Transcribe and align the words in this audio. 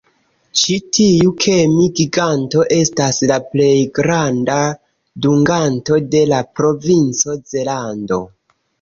Ĉi 0.59 0.77
tiu 0.97 1.33
kemi-giganto 1.45 2.65
estas 2.79 3.21
la 3.33 3.39
plej 3.53 3.77
granda 4.01 4.59
dunganto 5.29 6.03
de 6.17 6.27
la 6.35 6.45
provinco 6.59 7.41
Zelando. 7.57 8.25